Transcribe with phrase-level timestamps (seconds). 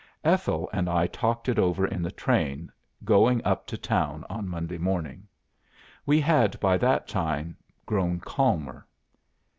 [0.23, 2.71] "Ethel and I talked it over in the train
[3.05, 5.27] going up to town on Monday morning.
[6.07, 8.87] We had by that time grown calmer.